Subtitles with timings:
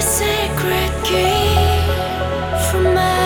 [0.00, 1.44] the sacred key
[2.70, 3.19] from endless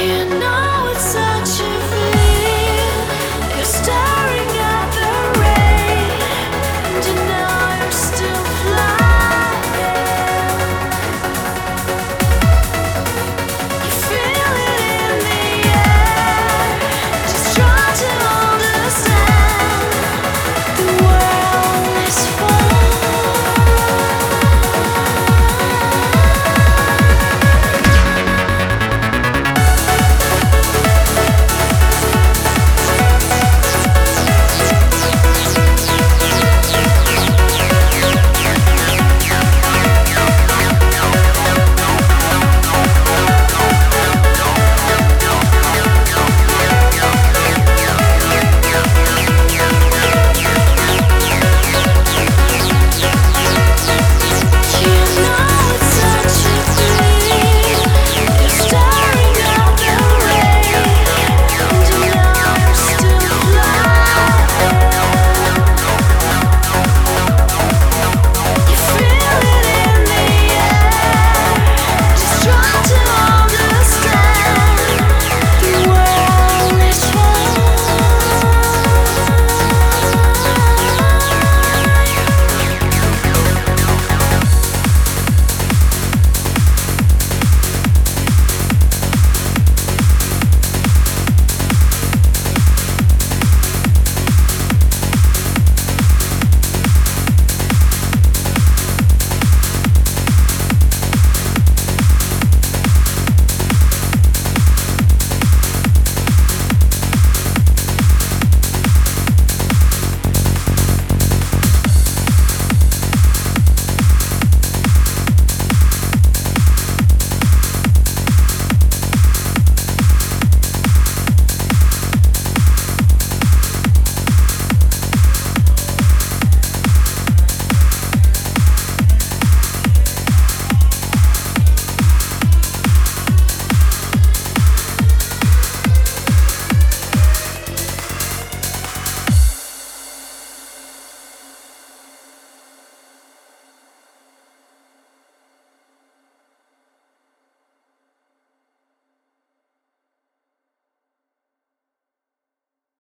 [0.00, 0.69] cannot